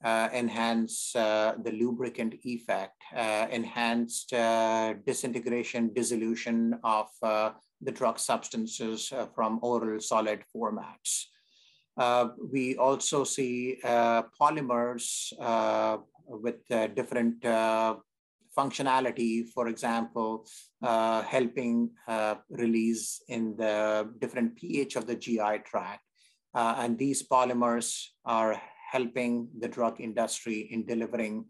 uh, 0.05 0.29
enhance 0.33 1.15
uh, 1.15 1.55
the 1.63 1.73
lubricant 1.73 2.35
effect, 2.45 3.03
uh, 3.15 3.47
enhanced 3.51 4.33
uh, 4.33 4.95
disintegration, 5.07 5.93
dissolution 5.95 6.79
of 6.85 7.09
uh, 7.23 7.51
the 7.83 7.93
drug 7.93 8.19
substances 8.19 9.13
uh, 9.13 9.27
from 9.35 9.59
oral 9.63 10.01
solid 10.01 10.41
formats. 10.55 11.27
we 12.53 12.77
also 12.77 13.25
see 13.25 13.79
polymers 14.41 15.07
with 16.45 16.61
different 16.95 17.43
functionality, 18.59 19.33
for 19.55 19.69
example, 19.69 20.47
helping 21.37 21.91
release 22.49 23.23
in 23.29 23.57
the 23.57 24.09
different 24.23 24.57
pH 24.57 24.97
of 24.97 25.07
the 25.07 25.17
GI 25.25 25.55
tract, 25.71 26.05
uh, 26.55 26.75
and 26.79 26.99
these 26.99 27.27
polymers 27.27 28.07
are 28.25 28.61
helping 28.91 29.49
the 29.59 29.69
drug 29.69 30.01
industry 30.01 30.69
in 30.71 30.85
delivering 30.85 31.45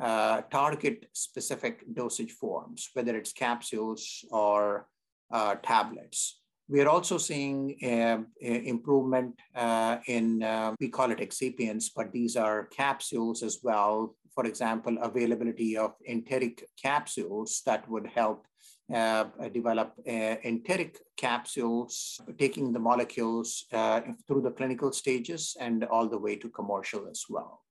uh, 0.00 0.42
target 0.50 1.06
specific 1.12 1.84
dosage 1.94 2.32
forms, 2.32 2.90
whether 2.94 3.16
it's 3.16 3.32
capsules 3.32 4.24
or 4.30 4.86
uh, 5.32 5.54
tablets. 5.62 6.40
We 6.68 6.80
are 6.80 6.88
also 6.88 7.18
seeing 7.18 7.76
uh, 7.82 8.18
improvement 8.40 9.34
uh, 9.54 9.98
in, 10.06 10.42
uh, 10.42 10.74
we 10.80 10.88
call 10.88 11.10
it 11.10 11.18
excipients, 11.18 11.86
but 11.94 12.12
these 12.12 12.36
are 12.36 12.66
capsules 12.66 13.42
as 13.42 13.58
well. 13.62 14.16
For 14.34 14.46
example, 14.46 14.96
availability 15.02 15.76
of 15.76 15.94
enteric 16.06 16.64
capsules 16.80 17.62
that 17.66 17.88
would 17.88 18.06
help 18.06 18.46
uh, 18.92 19.24
develop 19.52 19.94
uh, 20.06 20.36
enteric 20.44 20.98
capsules, 21.16 22.20
taking 22.38 22.72
the 22.72 22.78
molecules 22.78 23.64
uh, 23.72 24.00
through 24.26 24.42
the 24.42 24.50
clinical 24.50 24.92
stages 24.92 25.56
and 25.60 25.84
all 25.84 26.08
the 26.08 26.18
way 26.18 26.36
to 26.36 26.48
commercial 26.48 27.06
as 27.08 27.24
well. 27.28 27.62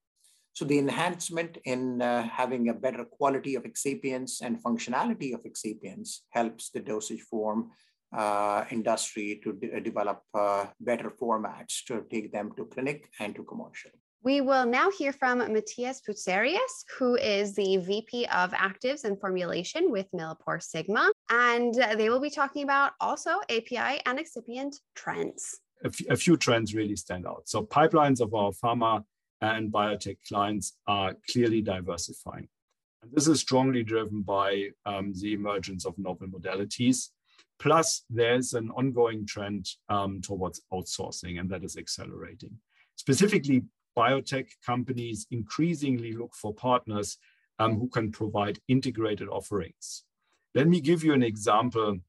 So 0.53 0.65
the 0.65 0.79
enhancement 0.79 1.57
in 1.65 2.01
uh, 2.01 2.23
having 2.23 2.69
a 2.69 2.73
better 2.73 3.05
quality 3.05 3.55
of 3.55 3.63
excipients 3.63 4.41
and 4.41 4.61
functionality 4.61 5.33
of 5.33 5.43
excipients 5.43 6.19
helps 6.29 6.69
the 6.71 6.81
dosage 6.81 7.21
form 7.21 7.71
uh, 8.15 8.65
industry 8.69 9.39
to 9.43 9.53
de 9.53 9.79
develop 9.79 10.21
uh, 10.33 10.65
better 10.79 11.09
formats 11.09 11.85
to 11.85 12.03
take 12.11 12.31
them 12.33 12.51
to 12.57 12.65
clinic 12.65 13.09
and 13.19 13.33
to 13.35 13.43
commercial. 13.43 13.91
We 14.23 14.39
will 14.39 14.67
now 14.67 14.91
hear 14.91 15.13
from 15.13 15.39
Matthias 15.39 15.99
Bucerius, 16.07 16.85
who 16.99 17.15
is 17.15 17.55
the 17.55 17.77
VP 17.77 18.27
of 18.27 18.51
Actives 18.51 19.03
and 19.03 19.19
Formulation 19.19 19.89
with 19.89 20.05
Millipore 20.11 20.61
Sigma. 20.61 21.11
and 21.31 21.73
they 21.73 22.07
will 22.09 22.19
be 22.19 22.29
talking 22.29 22.63
about 22.63 22.91
also 23.01 23.31
API 23.49 23.99
and 24.05 24.19
excipient 24.19 24.75
trends. 24.95 25.59
A, 25.83 26.15
few 26.15 26.37
trends 26.37 26.75
really 26.75 26.95
stand 26.95 27.25
out. 27.25 27.49
So 27.49 27.63
pipelines 27.63 28.21
of 28.21 28.35
our 28.35 28.51
pharma 28.51 29.03
and 29.41 29.71
biotech 29.71 30.17
clients 30.27 30.77
are 30.85 31.15
clearly 31.31 31.61
diversifying. 31.61 32.47
And 33.01 33.11
this 33.11 33.27
is 33.27 33.39
strongly 33.39 33.81
driven 33.81 34.21
by 34.21 34.67
um, 34.85 35.13
the 35.19 35.33
emergence 35.33 35.83
of 35.83 35.97
novel 35.97 36.27
modalities. 36.27 37.07
Plus, 37.57 38.03
there's 38.07 38.53
an 38.53 38.69
ongoing 38.69 39.25
trend 39.25 39.67
um, 39.89 40.21
towards 40.21 40.61
outsourcing, 40.71 41.39
and 41.39 41.49
that 41.49 41.63
is 41.63 41.75
accelerating. 41.75 42.51
Specifically, 42.97 43.63
biotech 43.97 44.47
companies 44.65 45.27
increasingly 45.31 46.13
look 46.13 46.33
for 46.33 46.53
partners 46.53 47.17
um, 47.59 47.79
who 47.79 47.87
can 47.87 48.11
provide 48.11 48.59
integrated 48.67 49.27
offerings. 49.27 50.03
Let 50.55 50.67
me 50.67 50.81
give 50.81 51.03
you 51.03 51.13
an 51.13 51.23
example 51.23 51.99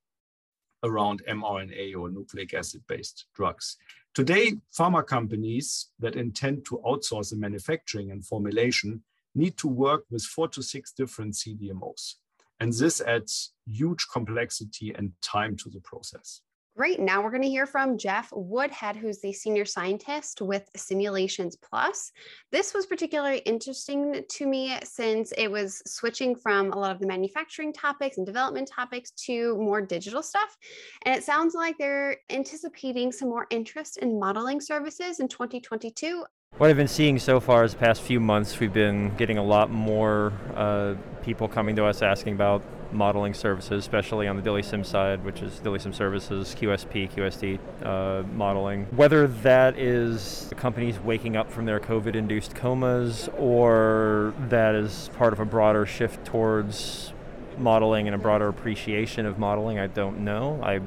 around 0.83 1.23
mRNA 1.29 1.97
or 1.97 2.11
nucleic 2.11 2.55
acid 2.55 2.83
based 2.89 3.27
drugs. 3.35 3.77
Today, 4.15 4.55
pharma 4.77 5.07
companies 5.07 5.89
that 5.99 6.17
intend 6.17 6.65
to 6.67 6.81
outsource 6.85 7.31
the 7.31 7.37
manufacturing 7.37 8.11
and 8.11 8.25
formulation 8.25 9.03
need 9.35 9.57
to 9.59 9.69
work 9.69 10.05
with 10.11 10.23
four 10.23 10.49
to 10.49 10.63
six 10.63 10.93
different 10.93 11.35
CDMOs. 11.35 12.17
And 12.61 12.73
this 12.73 13.01
adds 13.01 13.53
huge 13.67 14.07
complexity 14.13 14.93
and 14.95 15.13
time 15.23 15.57
to 15.59 15.71
the 15.71 15.81
process. 15.81 16.43
Great. 16.75 17.01
Now 17.01 17.23
we're 17.23 17.31
going 17.31 17.43
to 17.43 17.51
hear 17.51 17.67
from 17.67 17.99
Jeff 17.99 18.31
Woodhead, 18.33 18.97
who's 18.97 19.21
the 19.21 19.31
senior 19.31 19.67
scientist 19.67 20.41
with 20.41 20.71
Simulations 20.75 21.55
Plus. 21.55 22.11
This 22.51 22.73
was 22.73 22.87
particularly 22.87 23.39
interesting 23.41 24.25
to 24.27 24.47
me 24.47 24.79
since 24.83 25.33
it 25.37 25.49
was 25.51 25.83
switching 25.85 26.35
from 26.35 26.73
a 26.73 26.79
lot 26.79 26.91
of 26.91 26.99
the 26.99 27.07
manufacturing 27.07 27.75
topics 27.75 28.17
and 28.17 28.25
development 28.25 28.71
topics 28.75 29.11
to 29.27 29.55
more 29.59 29.83
digital 29.83 30.23
stuff. 30.23 30.57
And 31.03 31.15
it 31.15 31.23
sounds 31.23 31.55
like 31.55 31.77
they're 31.77 32.17
anticipating 32.31 33.13
some 33.13 33.29
more 33.29 33.47
interest 33.51 33.99
in 33.99 34.19
modeling 34.19 34.59
services 34.59 35.21
in 35.21 35.29
2022. 35.29 36.25
What 36.57 36.71
I've 36.71 36.77
been 36.77 36.89
seeing 36.89 37.19
so 37.19 37.39
far 37.39 37.65
is 37.65 37.73
the 37.73 37.81
past 37.81 38.01
few 38.01 38.19
months, 38.19 38.59
we've 38.59 38.73
been 38.73 39.15
getting 39.17 39.37
a 39.37 39.45
lot 39.45 39.71
more 39.71 40.33
uh, 40.55 40.95
people 41.23 41.49
coming 41.49 41.77
to 41.77 41.85
us 41.85 42.01
asking 42.01 42.33
about 42.33 42.63
modeling 42.93 43.35
services, 43.35 43.79
especially 43.79 44.27
on 44.29 44.37
the 44.37 44.43
DILIsym 44.43 44.85
side, 44.85 45.25
which 45.25 45.43
is 45.43 45.61
DILIsym 45.61 45.95
Services, 45.95 46.55
QSP, 46.59 47.11
QSD 47.13 47.59
uh, 47.85 48.27
modeling. 48.35 48.85
Whether 48.87 49.27
that 49.27 49.79
is 49.79 50.51
companies 50.57 50.99
waking 50.99 51.37
up 51.37 51.51
from 51.51 51.65
their 51.65 51.81
COVID 51.81 52.15
induced 52.15 52.55
comas 52.55 53.29
or 53.39 54.35
that 54.49 54.75
is 54.75 55.11
part 55.17 55.33
of 55.33 55.41
a 55.41 55.45
broader 55.45 55.87
shift 55.87 56.25
towards 56.25 57.13
modeling 57.59 58.09
and 58.09 58.15
a 58.15 58.19
broader 58.19 58.49
appreciation 58.49 59.27
of 59.27 59.39
modeling, 59.39 59.79
I 59.79 59.87
don't 59.87 60.21
know. 60.21 60.61
I 60.63 60.81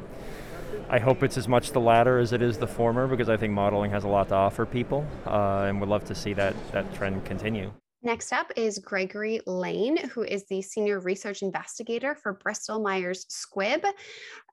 I 0.87 0.99
hope 0.99 1.23
it's 1.23 1.37
as 1.37 1.47
much 1.47 1.71
the 1.71 1.79
latter 1.79 2.19
as 2.19 2.31
it 2.31 2.41
is 2.41 2.59
the 2.59 2.67
former 2.67 3.07
because 3.07 3.27
I 3.27 3.37
think 3.37 3.53
modeling 3.53 3.91
has 3.91 4.03
a 4.03 4.07
lot 4.07 4.29
to 4.29 4.35
offer 4.35 4.65
people 4.65 5.05
uh, 5.25 5.65
and 5.67 5.79
would 5.79 5.89
love 5.89 6.05
to 6.05 6.15
see 6.15 6.33
that, 6.33 6.53
that 6.73 6.93
trend 6.93 7.25
continue. 7.25 7.71
Next 8.05 8.31
up 8.31 8.51
is 8.55 8.77
Gregory 8.77 9.41
Lane, 9.47 9.97
who 10.09 10.21
is 10.21 10.45
the 10.45 10.61
Senior 10.61 10.99
Research 10.99 11.41
Investigator 11.41 12.13
for 12.13 12.33
Bristol 12.33 12.79
Myers 12.79 13.25
Squibb. 13.31 13.83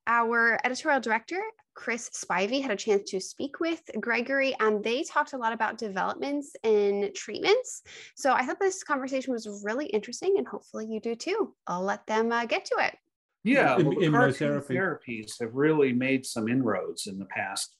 Our 0.07 0.59
editorial 0.65 1.03
director, 1.03 1.39
Chris 1.75 2.09
Spivey, 2.15 2.63
had 2.63 2.71
a 2.71 2.77
chance 2.77 3.11
to 3.11 3.21
speak 3.21 3.61
with 3.61 3.83
Gregory, 4.01 4.57
and 4.59 4.83
they 4.83 5.03
talked 5.03 5.35
a 5.35 5.37
lot 5.37 5.53
about 5.53 5.77
developments 5.77 6.57
in 6.63 7.11
treatments. 7.15 7.83
So 8.17 8.33
I 8.33 8.47
thought 8.47 8.59
this 8.59 8.83
conversation 8.83 9.35
was 9.35 9.63
really 9.63 9.85
interesting, 9.85 10.37
and 10.39 10.49
hopefully 10.49 10.87
you 10.87 10.99
do 10.99 11.15
too. 11.15 11.55
I'll 11.67 11.83
let 11.83 12.07
them 12.07 12.33
uh, 12.33 12.47
get 12.47 12.65
to 12.65 12.77
it. 12.79 12.97
Yeah, 13.45 13.77
well, 13.77 13.97
immunotherapy 13.97 14.71
therapies 14.71 15.39
have 15.43 15.55
really 15.55 15.93
made 15.93 16.25
some 16.25 16.49
inroads 16.49 17.07
in 17.07 17.19
the 17.19 17.27
past 17.27 17.77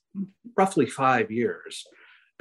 roughly 0.55 0.85
five 0.85 1.31
years 1.31 1.83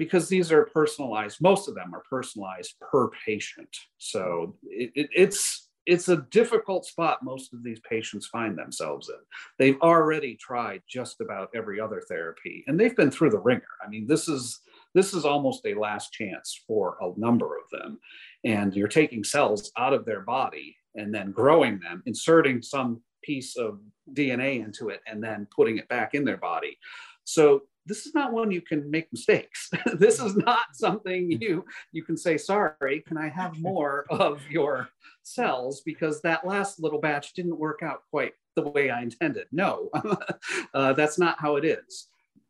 because 0.05 0.29
these 0.29 0.51
are 0.51 0.65
personalized 0.67 1.41
most 1.41 1.69
of 1.69 1.75
them 1.75 1.95
are 1.95 2.03
personalized 2.09 2.75
per 2.81 3.11
patient 3.27 3.75
so 3.99 4.57
it, 4.65 4.91
it, 4.95 5.09
it's 5.15 5.69
it's 5.87 6.09
a 6.09 6.25
difficult 6.31 6.87
spot 6.87 7.23
most 7.23 7.53
of 7.53 7.63
these 7.65 7.81
patients 7.81 8.29
find 8.29 8.57
themselves 8.57 9.09
in. 9.09 9.17
They've 9.59 9.81
already 9.81 10.37
tried 10.37 10.83
just 10.89 11.21
about 11.21 11.51
every 11.55 11.81
other 11.81 12.03
therapy 12.09 12.63
and 12.67 12.79
they've 12.79 12.95
been 12.95 13.11
through 13.11 13.31
the 13.31 13.41
wringer. 13.41 13.63
I 13.85 13.89
mean, 13.89 14.07
this 14.07 14.29
is 14.29 14.61
this 14.95 15.15
is 15.15 15.25
almost 15.25 15.67
a 15.67 15.75
last 15.75 16.13
chance 16.13 16.61
for 16.67 16.97
a 17.01 17.19
number 17.19 17.57
of 17.57 17.63
them. 17.73 17.99
And 18.45 18.75
you're 18.75 18.89
taking 18.89 19.25
cells 19.25 19.73
out 19.77 19.93
of 19.93 20.05
their 20.05 20.21
body 20.21 20.77
and 20.95 21.15
then 21.15 21.33
growing 21.33 21.81
them, 21.81 22.03
inserting 22.07 22.61
some 22.63 23.01
piece 23.25 23.57
of 23.57 23.81
DNA 24.13 24.65
into 24.65 24.91
it, 24.91 25.01
and 25.07 25.23
then 25.23 25.49
putting 25.55 25.79
it 25.79 25.89
back 25.89 26.15
in 26.15 26.25
their 26.25 26.37
body. 26.37 26.77
So 27.25 27.63
this 27.87 28.07
is 28.07 28.15
not 28.15 28.33
one 28.33 28.51
you 28.51 28.61
can 28.61 28.91
make 28.91 29.13
mistakes. 29.13 29.71
this 29.95 30.21
is 30.21 30.37
not 30.37 30.75
something 30.75 31.31
you 31.31 31.65
you 31.93 32.03
can 32.03 32.17
say, 32.17 32.39
sorry, 32.39 33.03
can 33.07 33.17
I 33.17 33.29
have 33.29 33.59
more 33.61 34.07
of 34.11 34.41
your 34.51 34.89
cells 35.23 35.83
because 35.83 36.21
that 36.23 36.47
last 36.47 36.81
little 36.81 37.01
batch 37.01 37.33
didn't 37.33 37.59
work 37.59 37.81
out 37.83 38.03
quite 38.11 38.33
the 38.55 38.69
way 38.69 38.91
I 38.91 39.03
intended. 39.03 39.47
No, 39.53 39.91
uh, 40.75 40.93
that's 40.93 41.19
not 41.19 41.39
how 41.39 41.57
it 41.57 41.65
is. 41.65 42.09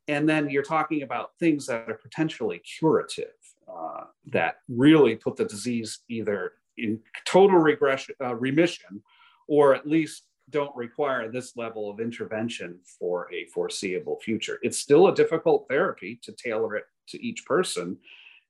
And 0.08 0.28
then 0.28 0.50
you're 0.50 0.64
talking 0.64 1.02
about 1.02 1.30
things 1.38 1.66
that 1.66 1.88
are 1.88 1.94
potentially 1.94 2.58
curative, 2.58 3.34
uh, 3.72 4.04
that 4.32 4.56
really 4.68 5.14
put 5.14 5.36
the 5.36 5.44
disease 5.44 6.00
either 6.08 6.54
in 6.76 6.98
total 7.24 7.58
regression, 7.58 8.14
uh, 8.20 8.34
remission, 8.34 9.02
or 9.46 9.74
at 9.74 9.86
least 9.86 10.24
don't 10.50 10.74
require 10.76 11.30
this 11.30 11.56
level 11.56 11.90
of 11.90 12.00
intervention 12.00 12.78
for 12.98 13.32
a 13.32 13.46
foreseeable 13.46 14.18
future. 14.20 14.58
It's 14.62 14.78
still 14.78 15.08
a 15.08 15.14
difficult 15.14 15.66
therapy 15.68 16.18
to 16.22 16.32
tailor 16.32 16.76
it 16.76 16.84
to 17.08 17.24
each 17.24 17.44
person. 17.46 17.96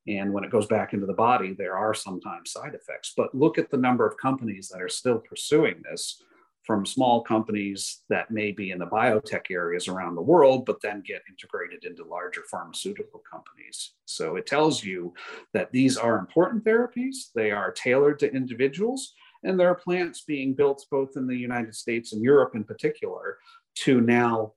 And 0.09 0.33
when 0.33 0.45
it 0.45 0.51
goes 0.51 0.67
back 0.67 0.95
into 0.95 1.07
the 1.07 1.13
body, 1.13 1.53
there 1.53 1.77
are 1.77 1.95
sometimes 1.95 2.53
side 2.53 2.75
effects. 2.75 3.13
But 3.17 3.35
look 3.35 3.59
at 3.59 3.71
the 3.71 3.77
number 3.77 4.07
of 4.07 4.17
companies 4.17 4.69
that 4.69 4.83
are 4.83 4.89
still 4.89 5.19
pursuing 5.19 5.83
this 5.89 6.23
from 6.65 6.87
small 6.87 7.23
companies 7.23 8.03
that 8.09 8.31
may 8.31 8.53
be 8.53 8.71
in 8.71 8.79
the 8.79 8.87
biotech 8.87 9.51
areas 9.51 9.89
around 9.89 10.15
the 10.15 10.23
world, 10.23 10.65
but 10.65 10.81
then 10.81 11.03
get 11.05 11.23
integrated 11.29 11.85
into 11.85 12.05
larger 12.05 12.43
pharmaceutical 12.51 13.21
companies. 13.29 13.95
So 14.05 14.37
it 14.37 14.47
tells 14.47 14.85
you 14.85 15.13
that 15.55 15.73
these 15.73 15.97
are 15.97 16.19
important 16.19 16.65
therapies, 16.65 17.33
they 17.35 17.51
are 17.51 17.73
tailored 17.73 18.21
to 18.21 18.33
individuals, 18.33 19.15
and 19.45 19.59
there 19.59 19.69
are 19.69 19.75
plants 19.75 20.23
being 20.23 20.55
built 20.55 20.85
both 20.91 21.17
in 21.17 21.27
the 21.27 21.37
United 21.37 21.75
States 21.75 22.13
and 22.13 22.23
Europe 22.23 22.55
in 22.55 22.65
particular 22.65 23.39
to 23.75 24.01
now 24.01 24.53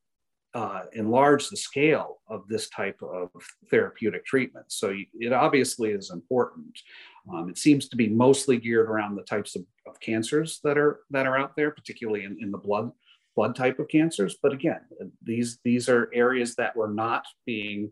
uh, 0.55 0.83
enlarge 0.93 1.49
the 1.49 1.57
scale 1.57 2.19
of 2.29 2.47
this 2.47 2.69
type 2.69 2.97
of 3.03 3.29
therapeutic 3.69 4.25
treatment. 4.25 4.65
So 4.69 4.95
it 5.19 5.33
obviously 5.33 5.91
is 5.91 6.11
important. 6.11 6.79
Um, 7.31 7.49
it 7.49 7.57
seems 7.57 7.89
to 7.89 7.97
be 7.97 8.07
mostly 8.07 8.57
geared 8.57 8.89
around 8.89 9.15
the 9.15 9.23
types 9.23 9.57
of, 9.57 9.65
of 9.85 9.99
cancers 9.99 10.61
that 10.63 10.77
are 10.77 11.01
that 11.09 11.27
are 11.27 11.37
out 11.37 11.57
there, 11.57 11.71
particularly 11.71 12.23
in, 12.23 12.37
in 12.39 12.51
the 12.51 12.57
blood 12.57 12.91
blood 13.35 13.53
type 13.53 13.79
of 13.79 13.89
cancers. 13.89 14.37
But 14.41 14.53
again, 14.53 14.79
these 15.21 15.59
these 15.65 15.89
are 15.89 16.09
areas 16.13 16.55
that 16.55 16.75
were 16.75 16.89
not 16.89 17.25
being 17.45 17.91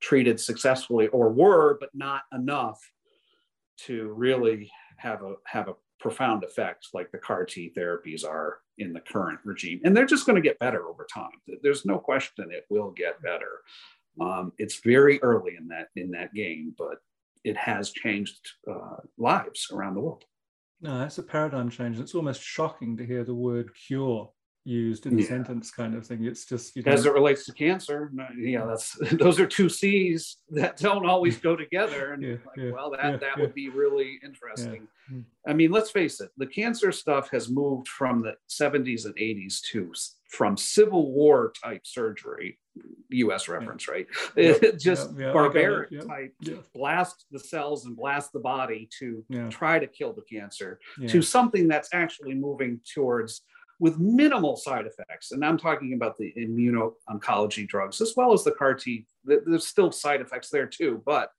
treated 0.00 0.38
successfully 0.38 1.06
or 1.08 1.30
were, 1.30 1.78
but 1.80 1.90
not 1.94 2.24
enough 2.34 2.78
to 3.86 4.12
really 4.12 4.70
have 4.96 5.22
a 5.22 5.36
have 5.46 5.68
a 5.68 5.74
profound 6.02 6.42
effect 6.42 6.88
like 6.92 7.10
the 7.12 7.18
CAR 7.18 7.44
T 7.46 7.72
therapies 7.74 8.26
are 8.26 8.58
in 8.78 8.92
the 8.92 9.00
current 9.00 9.38
regime. 9.44 9.80
And 9.84 9.96
they're 9.96 10.04
just 10.04 10.26
going 10.26 10.36
to 10.36 10.46
get 10.46 10.58
better 10.58 10.86
over 10.88 11.06
time. 11.12 11.30
There's 11.62 11.86
no 11.86 11.98
question 11.98 12.50
it 12.50 12.66
will 12.68 12.90
get 12.90 13.22
better. 13.22 13.60
Um, 14.20 14.52
it's 14.58 14.80
very 14.84 15.22
early 15.22 15.54
in 15.56 15.68
that 15.68 15.88
in 15.96 16.10
that 16.10 16.34
game, 16.34 16.74
but 16.76 16.98
it 17.44 17.56
has 17.56 17.92
changed 17.92 18.40
uh, 18.70 18.96
lives 19.16 19.68
around 19.72 19.94
the 19.94 20.00
world. 20.00 20.24
No, 20.80 20.98
that's 20.98 21.18
a 21.18 21.22
paradigm 21.22 21.70
change. 21.70 21.98
It's 21.98 22.14
almost 22.14 22.42
shocking 22.42 22.96
to 22.96 23.06
hear 23.06 23.24
the 23.24 23.34
word 23.34 23.70
cure 23.86 24.30
used 24.64 25.06
in 25.06 25.18
a 25.18 25.22
yeah. 25.22 25.28
sentence 25.28 25.70
kind 25.70 25.94
of 25.94 26.06
thing. 26.06 26.24
It's 26.24 26.44
just 26.44 26.76
you 26.76 26.82
know, 26.82 26.92
as 26.92 27.06
it 27.06 27.12
relates 27.12 27.44
to 27.46 27.52
cancer. 27.52 28.12
Yeah, 28.36 28.64
that's 28.64 28.96
those 29.12 29.40
are 29.40 29.46
two 29.46 29.68
C's 29.68 30.38
that 30.50 30.76
don't 30.76 31.06
always 31.06 31.38
go 31.38 31.56
together. 31.56 32.12
And 32.12 32.22
yeah, 32.22 32.30
like, 32.30 32.56
yeah, 32.56 32.70
well, 32.70 32.90
that 32.90 33.20
that 33.20 33.38
would 33.38 33.54
be 33.54 33.68
really 33.68 34.18
interesting. 34.24 34.86
Hmm. 35.08 35.20
I 35.46 35.52
mean, 35.52 35.70
let's 35.72 35.90
face 35.90 36.20
it, 36.20 36.30
the 36.36 36.46
cancer 36.46 36.92
stuff 36.92 37.30
has 37.30 37.50
moved 37.50 37.88
from 37.88 38.22
the 38.22 38.34
70s 38.48 39.04
and 39.04 39.16
80s 39.16 39.60
to 39.72 39.92
from 40.28 40.56
Civil 40.56 41.12
War 41.12 41.52
type 41.62 41.82
surgery, 41.84 42.58
U.S. 43.10 43.48
reference, 43.48 43.88
right? 43.88 44.06
Just 44.78 45.16
barbaric 45.16 45.90
type, 46.06 46.34
blast 46.74 47.26
the 47.30 47.38
cells 47.38 47.84
and 47.84 47.96
blast 47.96 48.32
the 48.32 48.38
body 48.38 48.88
to 49.00 49.24
try 49.50 49.78
to 49.78 49.86
kill 49.86 50.12
the 50.12 50.22
cancer, 50.22 50.78
to 51.08 51.20
something 51.20 51.66
that's 51.66 51.90
actually 51.92 52.34
moving 52.34 52.80
towards 52.94 53.42
with 53.80 53.98
minimal 53.98 54.56
side 54.56 54.86
effects. 54.86 55.32
And 55.32 55.44
I'm 55.44 55.58
talking 55.58 55.94
about 55.94 56.16
the 56.18 56.32
immuno-oncology 56.36 57.66
drugs 57.66 58.00
as 58.00 58.14
well 58.16 58.32
as 58.32 58.44
the 58.44 58.52
CAR 58.52 58.74
T. 58.74 59.06
There's 59.24 59.66
still 59.66 59.90
side 59.90 60.20
effects 60.20 60.50
there 60.50 60.66
too, 60.66 61.02
but 61.04 61.30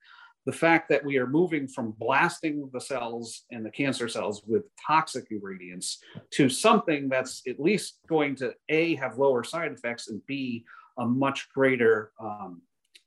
the 0.45 0.51
fact 0.51 0.89
that 0.89 1.03
we 1.05 1.17
are 1.17 1.27
moving 1.27 1.67
from 1.67 1.91
blasting 1.97 2.69
the 2.73 2.81
cells 2.81 3.45
and 3.51 3.65
the 3.65 3.71
cancer 3.71 4.07
cells 4.09 4.43
with 4.45 4.63
toxic 4.85 5.27
ingredients 5.31 5.99
to 6.31 6.49
something 6.49 7.07
that's 7.07 7.41
at 7.47 7.59
least 7.59 7.99
going 8.07 8.35
to 8.35 8.53
a 8.69 8.95
have 8.95 9.17
lower 9.17 9.43
side 9.43 9.71
effects 9.71 10.09
and 10.09 10.25
b 10.25 10.65
a 10.99 11.05
much 11.05 11.49
greater 11.53 12.11
um, 12.19 12.61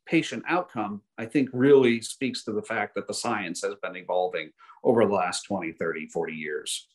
patient 0.06 0.42
outcome 0.48 1.02
i 1.18 1.26
think 1.26 1.48
really 1.52 2.00
speaks 2.00 2.42
to 2.44 2.52
the 2.52 2.62
fact 2.62 2.94
that 2.94 3.06
the 3.06 3.14
science 3.14 3.62
has 3.62 3.74
been 3.82 3.96
evolving 3.96 4.50
over 4.82 5.04
the 5.04 5.12
last 5.12 5.42
20 5.42 5.72
30 5.72 6.08
40 6.08 6.32
years 6.32 6.88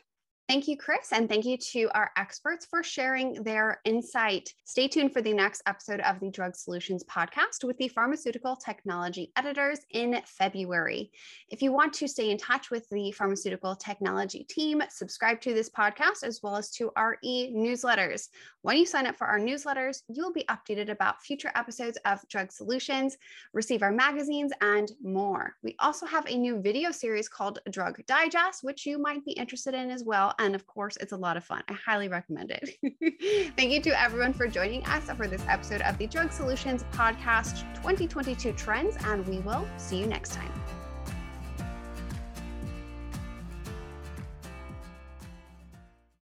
Thank 0.49 0.67
you, 0.67 0.77
Chris, 0.77 1.11
and 1.11 1.29
thank 1.29 1.45
you 1.45 1.59
to 1.73 1.91
our 1.93 2.09
experts 2.17 2.65
for 2.65 2.81
sharing 2.81 3.43
their 3.43 3.81
insight. 3.85 4.51
Stay 4.65 4.87
tuned 4.87 5.13
for 5.13 5.21
the 5.21 5.31
next 5.31 5.61
episode 5.67 5.99
of 5.99 6.19
the 6.19 6.31
Drug 6.31 6.55
Solutions 6.55 7.03
podcast 7.03 7.63
with 7.63 7.77
the 7.77 7.87
pharmaceutical 7.87 8.55
technology 8.55 9.31
editors 9.35 9.81
in 9.91 10.19
February. 10.25 11.11
If 11.49 11.61
you 11.61 11.71
want 11.71 11.93
to 11.93 12.07
stay 12.07 12.31
in 12.31 12.39
touch 12.39 12.71
with 12.71 12.89
the 12.89 13.11
pharmaceutical 13.11 13.75
technology 13.75 14.43
team, 14.49 14.81
subscribe 14.89 15.39
to 15.41 15.53
this 15.53 15.69
podcast 15.69 16.23
as 16.23 16.39
well 16.41 16.55
as 16.55 16.71
to 16.71 16.89
our 16.95 17.17
e 17.21 17.53
newsletters. 17.53 18.29
When 18.63 18.75
you 18.75 18.87
sign 18.87 19.05
up 19.05 19.17
for 19.17 19.27
our 19.27 19.39
newsletters, 19.39 20.01
you'll 20.07 20.33
be 20.33 20.45
updated 20.49 20.89
about 20.89 21.21
future 21.21 21.51
episodes 21.53 21.99
of 22.05 22.27
Drug 22.27 22.51
Solutions, 22.51 23.17
receive 23.53 23.83
our 23.83 23.91
magazines, 23.91 24.51
and 24.61 24.91
more. 25.03 25.53
We 25.61 25.75
also 25.77 26.07
have 26.07 26.25
a 26.27 26.35
new 26.35 26.59
video 26.59 26.89
series 26.89 27.29
called 27.29 27.59
Drug 27.69 28.03
Digest, 28.07 28.63
which 28.63 28.87
you 28.87 28.97
might 28.97 29.23
be 29.25 29.33
interested 29.33 29.75
in 29.75 29.91
as 29.91 30.03
well 30.03 30.33
and 30.39 30.55
of 30.55 30.65
course, 30.65 30.97
it's 30.99 31.11
a 31.11 31.17
lot 31.17 31.37
of 31.37 31.43
fun. 31.43 31.61
I 31.67 31.73
highly 31.73 32.07
recommend 32.07 32.51
it. 32.51 32.77
Thank 33.57 33.71
you 33.71 33.81
to 33.81 34.01
everyone 34.01 34.33
for 34.33 34.47
joining 34.47 34.83
us 34.85 35.09
for 35.11 35.27
this 35.27 35.43
episode 35.47 35.81
of 35.81 35.97
the 35.97 36.07
Drug 36.07 36.31
Solutions 36.31 36.85
Podcast 36.93 37.61
2022 37.75 38.53
Trends, 38.53 38.97
and 39.05 39.27
we 39.27 39.39
will 39.39 39.67
see 39.77 39.99
you 39.99 40.07
next 40.07 40.33
time. 40.33 40.51